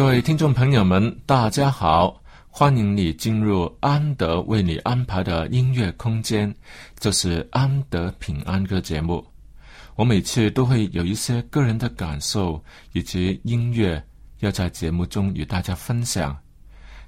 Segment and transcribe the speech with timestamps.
[0.00, 2.22] 各位听众朋友们，大家好！
[2.48, 6.52] 欢迎你进入安德为你安排的音乐空间，
[6.98, 9.22] 这是安德平安歌节目。
[9.96, 14.02] 我每次都会有一些个人的感受以及音乐
[14.38, 16.34] 要在节目中与大家分享，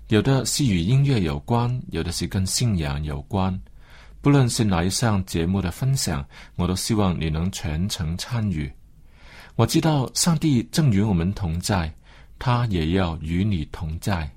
[0.08, 3.58] 有的是与音乐有关，有的是跟信仰有关。
[4.20, 6.22] 不论是哪一项节目的分享，
[6.56, 8.70] 我都希望你能全程参与。
[9.56, 11.91] 我知道上帝正与我们同在。
[12.44, 14.28] 他也要与你同在。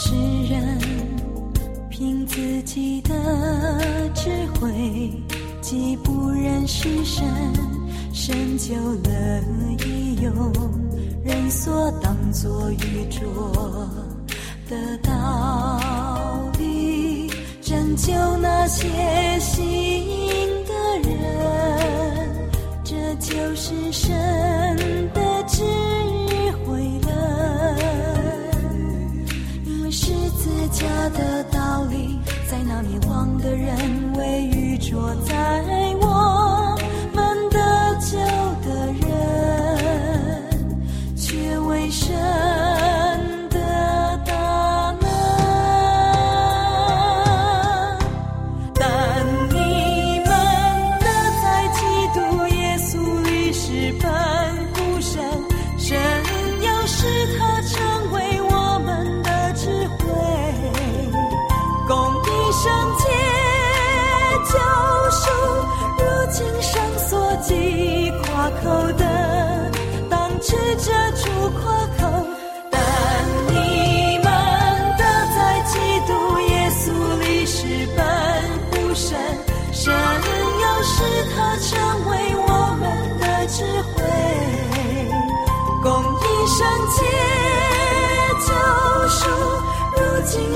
[0.00, 0.14] 世
[0.48, 0.78] 人
[1.90, 3.12] 凭自己的
[4.14, 4.70] 智慧，
[5.60, 7.26] 既不认识神，
[8.12, 9.42] 神就乐
[9.84, 10.32] 意用
[11.24, 13.52] 人所当作愚拙
[14.70, 15.80] 的道
[16.60, 17.28] 理
[17.60, 18.86] 拯救那些
[19.40, 21.18] 信的人。
[22.84, 24.16] 这就是神
[25.12, 25.64] 的智。
[30.78, 35.34] 家的道理，在那迷惘的人为愚拙，在
[36.00, 36.07] 我。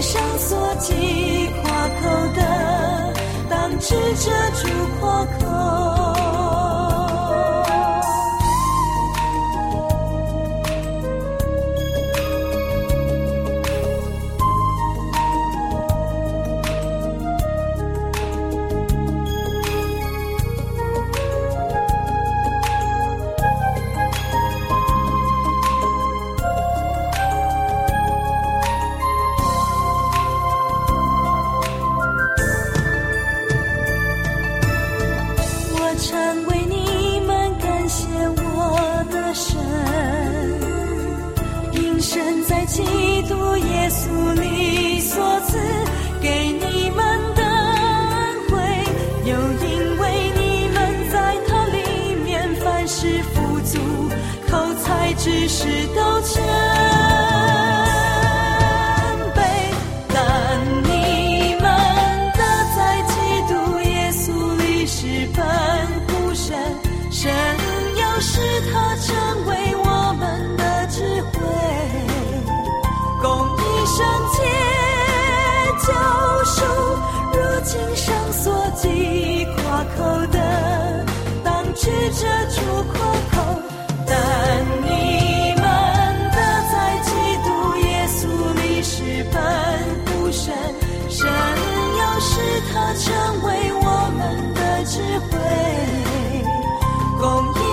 [0.03, 2.03] 上锁记夸口
[2.35, 3.15] 的，
[3.49, 4.69] 当执着住
[5.01, 6.02] 夸口。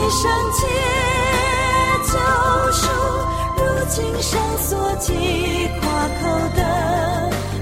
[0.09, 0.65] 公义圣洁
[2.11, 2.17] 救
[2.71, 2.87] 赎，
[3.57, 6.21] 如今生所记夸口
[6.55, 6.59] 的，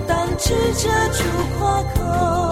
[0.08, 1.20] 当指着主
[1.60, 2.47] 夸口。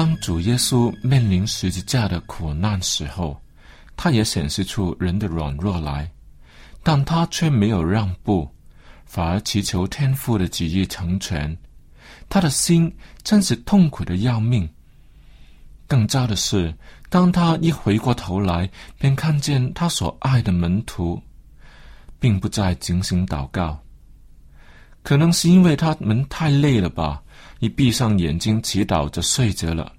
[0.00, 3.38] 当主耶稣面临十字架的苦难时候，
[3.98, 6.10] 他也显示出人的软弱来，
[6.82, 8.48] 但他却没有让步，
[9.04, 11.54] 反而祈求天父的旨意成全。
[12.30, 12.90] 他的心
[13.22, 14.66] 真是痛苦的要命。
[15.86, 16.74] 更糟的是，
[17.10, 21.20] 当他一回过头来，便看见他所爱的门徒，
[22.18, 23.78] 并不再警醒祷告。
[25.02, 27.22] 可能是因为他们太累了吧。
[27.60, 29.92] 一闭上眼睛祈祷着睡着了。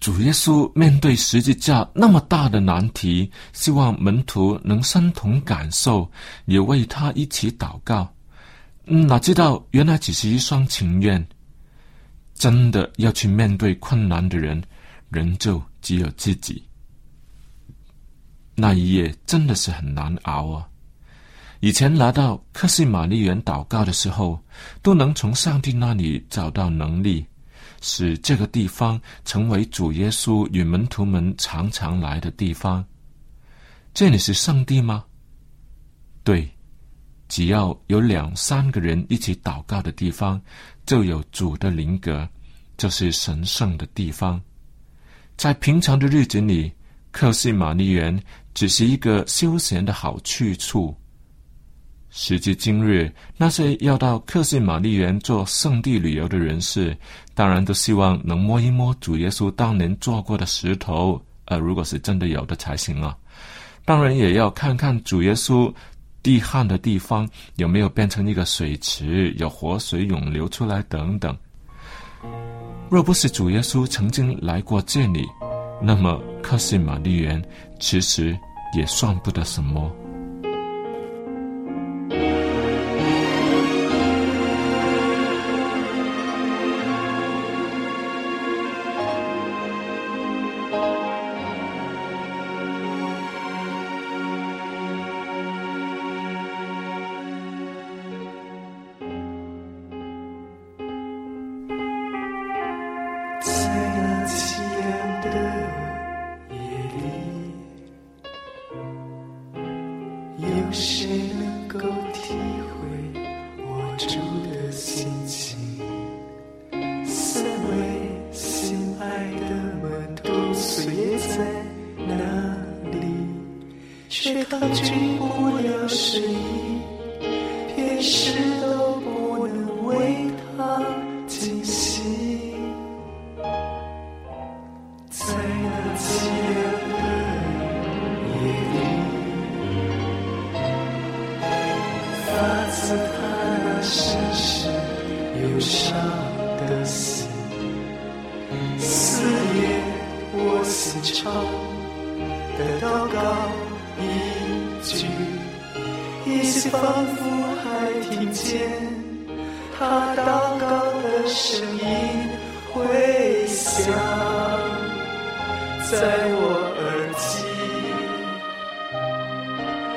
[0.00, 6.10] 主耶稣面对十字架那么大的难题，希望门徒能身同感受，
[6.46, 8.10] 也为他一起祷告。
[8.86, 11.24] 哪知道原来只是一双情愿。
[12.34, 14.64] 真的要去面对困难的人，
[15.10, 16.64] 仍旧只有自己。
[18.54, 20.66] 那一夜真的是很难熬啊。
[21.60, 24.42] 以前来到克西玛丽园祷告的时候，
[24.80, 27.24] 都能从上帝那里找到能力，
[27.82, 32.82] 使这个地方成为主耶稣与门徒们常常来的地方。
[33.92, 35.04] 这里是圣地吗？
[36.24, 36.48] 对，
[37.28, 40.40] 只要有两三个人一起祷告的地方，
[40.86, 42.26] 就有主的灵格，
[42.78, 44.40] 这是神圣的地方。
[45.36, 46.72] 在平常的日子里，
[47.10, 48.18] 克西玛丽园
[48.54, 50.96] 只是一个休闲的好去处。
[52.10, 56.96] 时至今日，那些要到克西玛丽园做圣地旅游的人士，
[57.34, 63.16] 当然都希望能摸一摸主耶稣当年做过的石头，呃，如果是真的有的才行啊。
[63.84, 65.72] 当然也要看看主耶稣
[66.22, 71.36] 地旱的地方有没有变成一个水池，有活水涌流出来等等。
[72.90, 75.26] 若不是主耶稣曾经来过这里，
[75.80, 77.42] 那么克西玛丽园
[77.78, 78.36] 其实
[78.76, 79.90] 也算不得什么。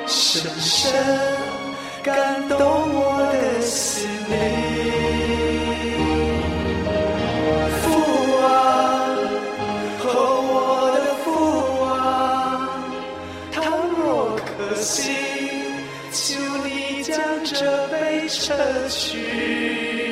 [0.06, 0.92] 深深
[2.02, 4.34] 感动我的心灵
[7.80, 7.82] 父
[8.36, 8.44] 王
[9.98, 10.02] 和
[10.42, 10.54] 我
[10.94, 11.26] 的父
[11.80, 11.84] 王
[13.50, 13.64] 倘
[13.96, 15.10] 若可惜
[16.12, 18.54] 求你将这杯撤
[18.88, 20.03] 去。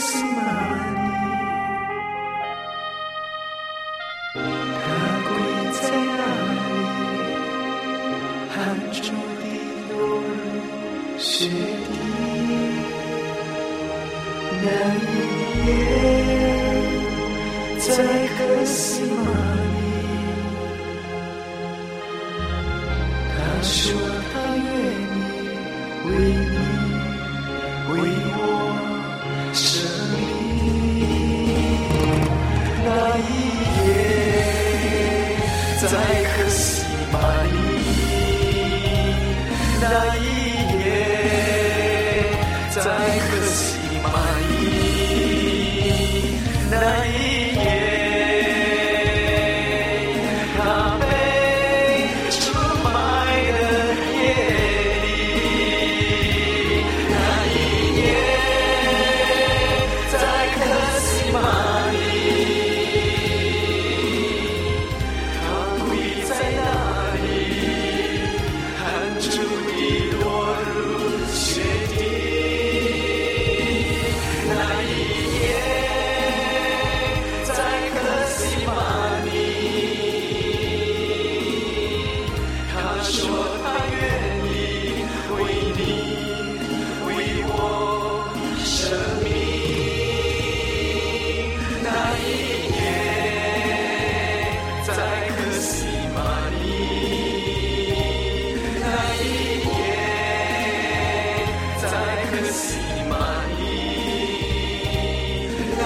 [0.00, 0.47] see my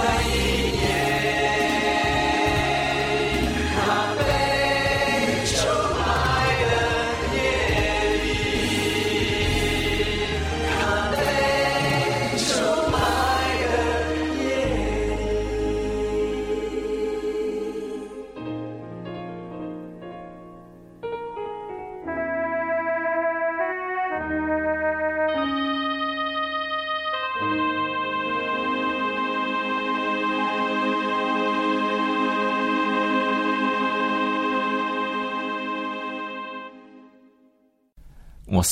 [0.03, 0.42] 尼，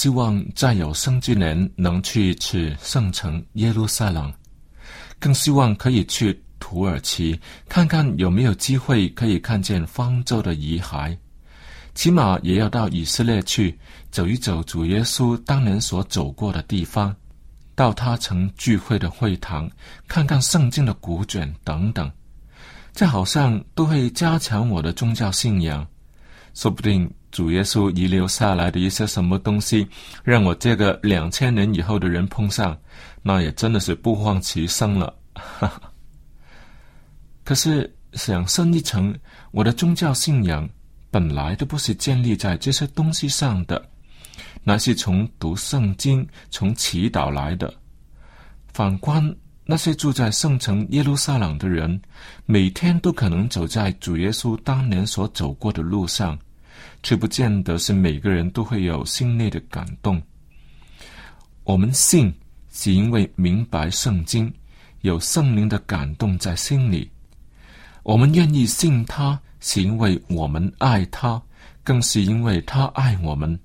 [0.02, 4.34] 希望在有生之年能去一次圣城耶路撒冷，
[5.20, 7.40] 更希望可以去土耳其
[7.70, 11.16] 看看有没有机会可以看见方舟的遗骸，
[11.94, 13.78] 起码也要到以色列去
[14.10, 17.16] 走一走主耶稣当年所走过的地方，
[17.76, 19.70] 到他曾聚会的会堂
[20.08, 22.12] 看看圣经的古卷等等，
[22.92, 25.88] 这好像都会加强我的宗教信仰。
[26.54, 29.88] 说不定主耶稣遗留下来的一些什么东西，
[30.24, 32.78] 让我这个两千年以后的人碰上，
[33.22, 35.14] 那也真的是不枉其生了。
[35.34, 35.82] 哈哈。
[37.44, 39.16] 可是想深一层，
[39.52, 40.70] 我的宗教信仰
[41.10, 43.84] 本来都不是建立在这些东西上的，
[44.64, 47.74] 那是从读圣经、从祈祷来的。
[48.74, 49.36] 反观
[49.72, 51.98] 那些住在圣城耶路撒冷的人，
[52.46, 56.38] 每天都可能走在主耶稣当年所走过的路上，
[57.02, 60.22] 却不见得是每个人都会有心内的感动。
[61.64, 62.34] 我们信，
[62.70, 64.54] 是因为明白圣经，
[65.04, 67.10] 有圣灵的感动在心里；
[68.04, 71.42] 我们愿意信他，是因为我们爱他，
[71.82, 73.58] 更是因为他爱我们。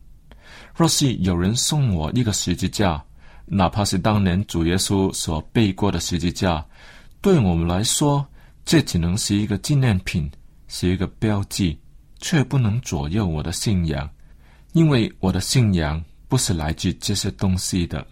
[0.77, 3.03] 若是有人送我一个十字架，
[3.47, 6.65] 哪怕是当年主耶稣所背过的十字架，
[7.21, 8.27] 对我们来说，
[8.65, 10.31] 这只能是一个纪念品，
[10.69, 11.79] 是一个标记，
[12.19, 14.11] 却不能左右我的信仰，
[14.73, 18.05] 因为我的信仰不是来自这些东西的。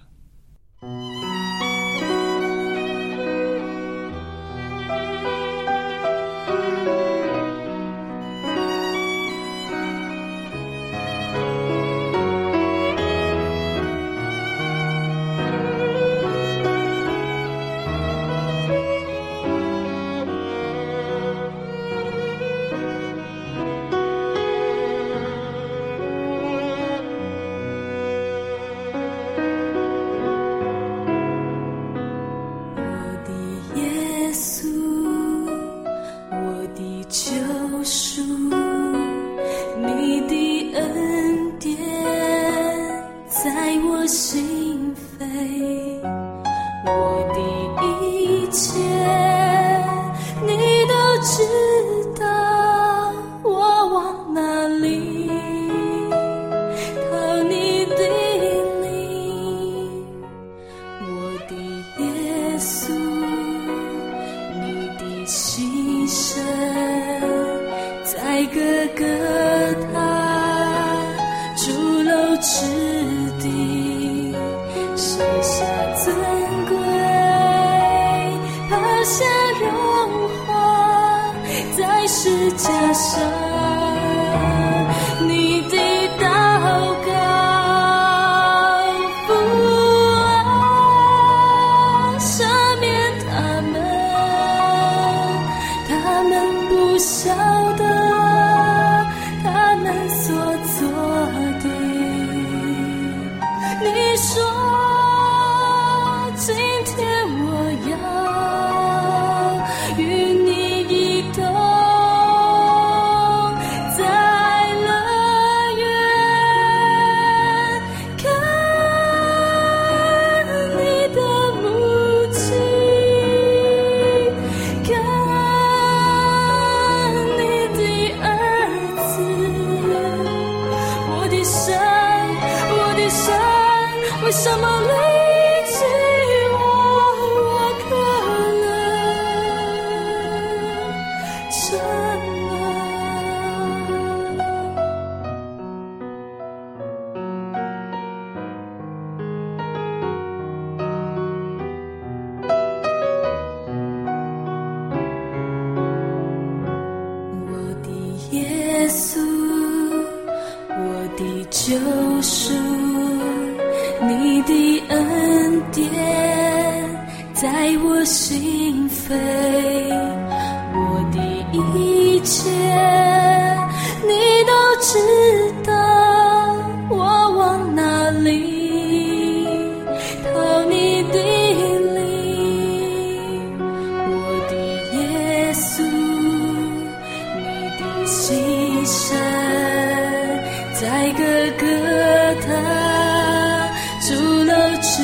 [194.84, 195.00] 之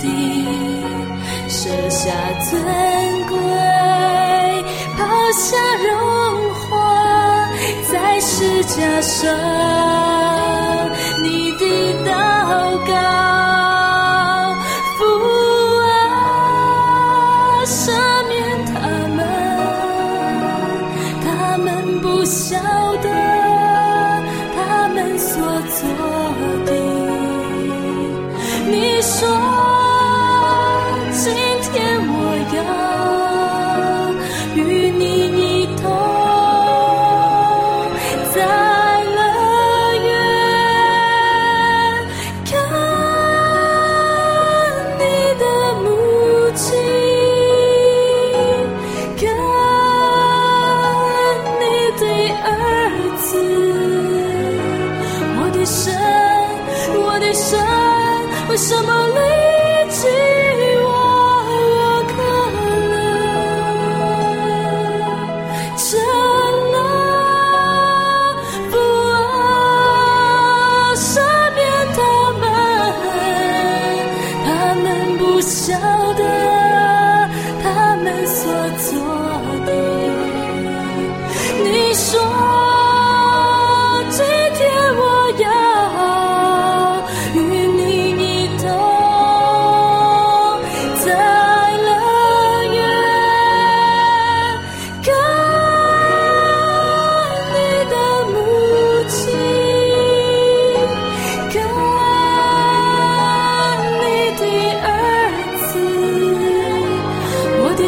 [0.00, 0.08] 地，
[1.48, 2.10] 舍下
[2.48, 2.62] 尊
[3.26, 3.36] 贵，
[4.96, 4.98] 抛
[5.32, 5.90] 下荣
[6.54, 7.50] 华，
[7.90, 9.28] 在世加上
[11.24, 11.64] 你的
[12.08, 12.08] 祷
[12.86, 13.29] 告。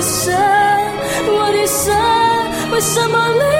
[0.02, 0.34] 神，
[1.28, 1.94] 我的神，
[2.72, 3.51] 为什么？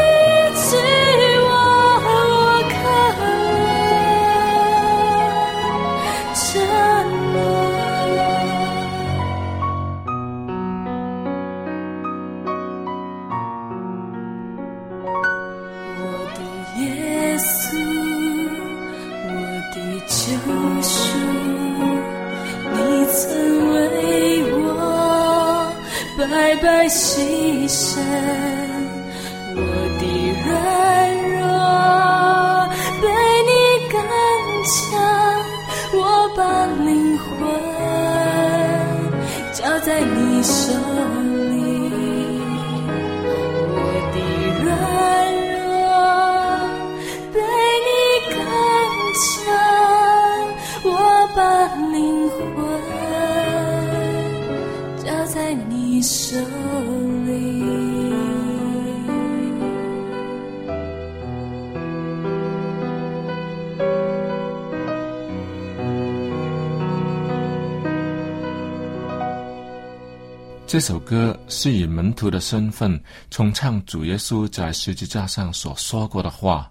[70.66, 76.68] 这首歌是以门徒的身份重唱主耶稣在十字架上所说过的话。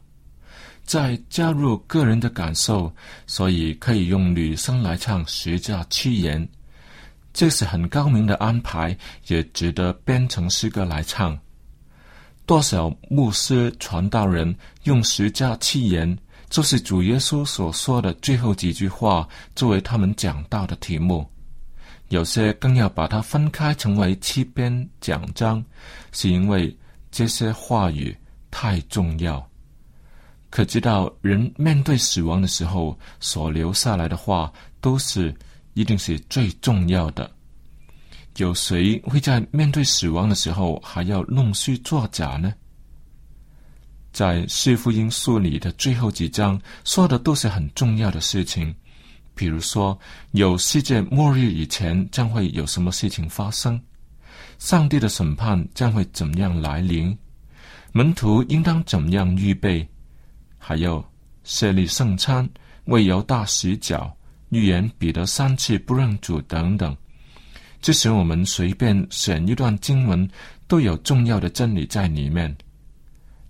[0.84, 2.94] 再加入个人的感受
[3.28, 6.46] 所以可以用女声来唱十架七言。
[7.34, 11.38] 这是很高明的安排，也值得编成诗歌来唱。
[12.46, 16.17] 多少牧师、传道人用十架七言，
[16.50, 21.26] 就是主耶稣所说的最后几句话，作为他们讲道的题目。
[22.10, 25.63] 有些更要把它分开成为七篇讲章，
[26.12, 26.76] 是因为
[27.10, 28.13] 这些话语
[28.50, 29.48] 太重要。
[30.50, 35.34] 可知道，人面对死亡的时候所留下来的话，都是
[35.74, 37.30] 一定是最重要的。
[38.38, 42.54] 有谁会在面对死亡的时候还要弄虚作假呢？
[44.14, 48.74] 在四福音书里的最后几章说的都是很重要的事情，
[49.36, 49.98] 比如说
[50.32, 53.82] 有世界末日以前将会有什么事情发生，
[54.60, 57.18] 上帝的审判将会怎么样来临，
[57.92, 59.88] 门徒应当怎么样预备，
[60.58, 61.04] 还有
[61.44, 62.50] 设立圣餐、
[62.86, 64.14] 为犹大洗脚、
[64.52, 66.96] 预言彼得三次不认主等等。
[67.82, 70.30] 即使我们随便选一段经文，
[70.68, 72.56] 都有重要的真理在里面。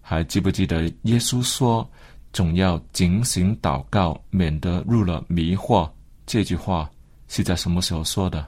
[0.02, 1.90] 还记不记得耶稣说
[2.32, 5.90] ：“总要警醒祷告，免得入了迷惑。”
[6.26, 6.90] 这句话
[7.28, 8.48] 是在什么时候说的？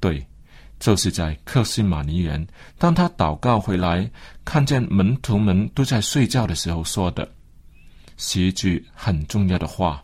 [0.00, 0.26] 对，
[0.80, 2.44] 就是在克西马尼园，
[2.78, 4.10] 当他祷告回来，
[4.44, 7.28] 看见门徒们都在睡觉的时候说的，
[8.16, 10.02] 是一句很重要的话。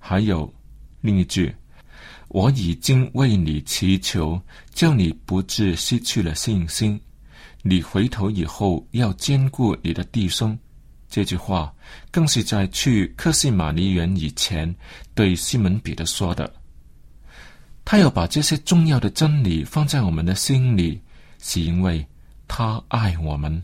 [0.00, 0.52] 还有
[1.00, 1.54] 另一句。
[2.26, 4.40] 我已经为你祈求，
[4.72, 7.00] 叫你不至失去了信心。
[7.62, 10.58] 你回头以后要兼顾你的弟兄。
[11.08, 11.74] 这句话
[12.12, 14.72] 更是在去克西马尼园以前
[15.12, 16.52] 对西门彼得说的。
[17.84, 21.00] 他要把这些重要的真理放在我们的心里，
[21.40, 22.06] 是因为
[22.46, 23.60] 他爱我们，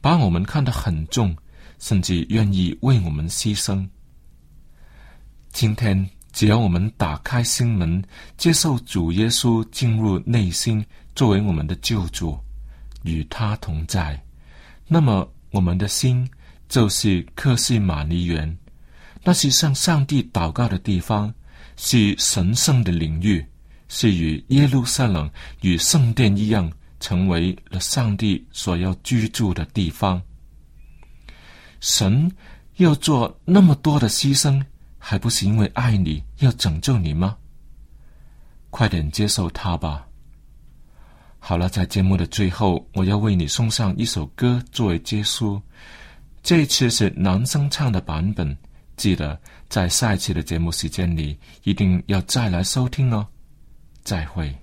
[0.00, 1.36] 把我们看得很重，
[1.78, 3.88] 甚至愿意为我们牺牲。
[5.52, 6.08] 今天。
[6.32, 8.00] 只要我们打开心门，
[8.36, 10.82] 接受主耶稣进入内心，
[11.16, 12.38] 作为我们的救主，
[13.02, 14.18] 与他同在，
[14.86, 16.26] 那么我们的心
[16.68, 18.56] 就是克西玛尼园，
[19.24, 21.34] 那是向上帝祷告的地方，
[21.76, 23.44] 是神圣的领域，
[23.88, 25.28] 是与耶路撒冷
[25.62, 30.22] 与圣殿一样，成为了上帝所要居住的地方。
[31.80, 32.30] 神
[32.76, 34.64] 要做那么多的牺牲。
[35.00, 37.36] 还不是因为爱你要拯救你吗？
[38.68, 40.06] 快点接受他吧。
[41.40, 45.60] 好了，在节目的最后，我要为你送上一首歌作为结束。
[46.42, 48.56] 这一次是男生唱的版本，
[48.96, 53.26] 记得在下一次的节目时间里一定要再来收听哦。
[54.04, 54.54] 再会。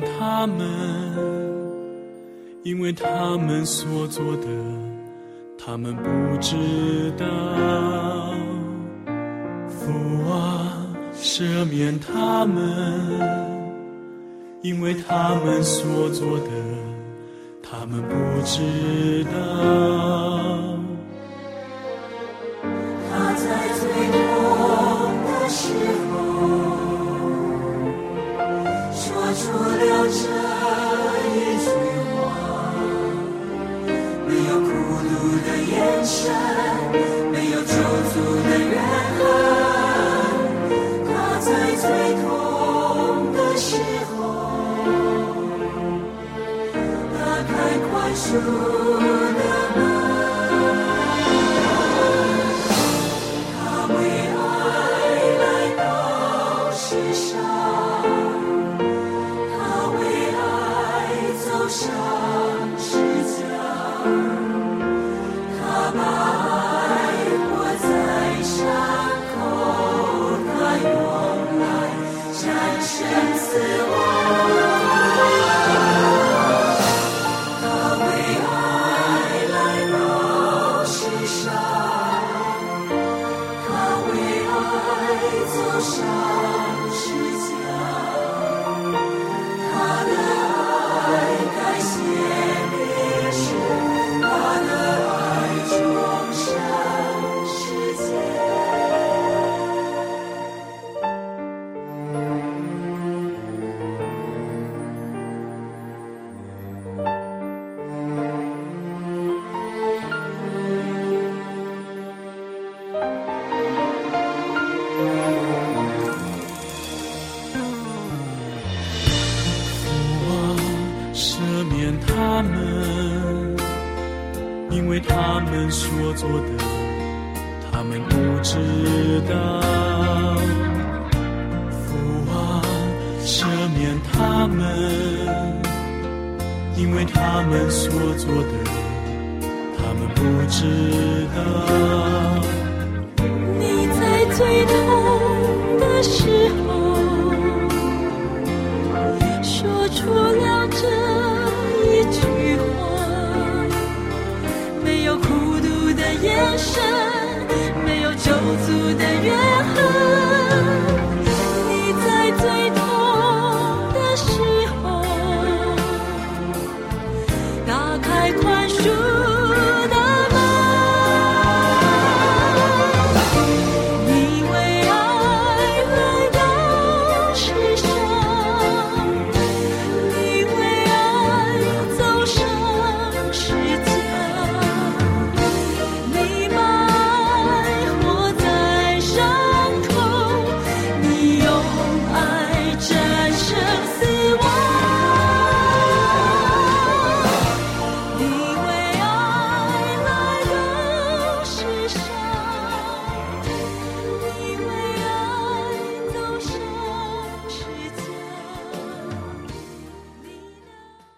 [0.00, 0.66] 他们
[2.62, 4.46] 因为他们所做的，
[5.58, 6.56] 他们不知
[7.16, 7.26] 道。
[9.68, 9.92] 父
[10.30, 12.60] 啊，赦免他们，
[14.62, 16.50] 因为他们所做的，
[17.62, 20.69] 他们不知道。
[38.20, 38.76] 不能怨
[39.16, 39.18] 恨
[41.06, 41.08] 它
[41.40, 41.84] 在最
[42.20, 42.24] 痛
[43.32, 43.68] 的时
[44.10, 44.14] 候
[47.14, 47.52] 打开
[47.88, 49.29] 宽恕。